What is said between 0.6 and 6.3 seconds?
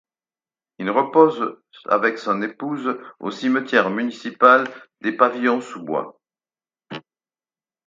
Il repose avec son épouse au cimetière municipal des Pavillons-sous-Bois.